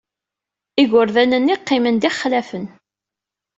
[0.81, 2.65] Igerdan-nni qqimen d ixlafen.